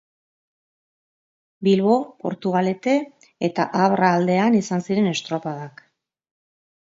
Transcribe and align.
Bilbo, 1.67 1.97
Portugalete 2.23 2.95
eta 3.49 3.67
Abra 3.89 4.09
aldean 4.15 4.59
izan 4.63 4.83
ziren 4.89 5.11
estropadak. 5.13 5.85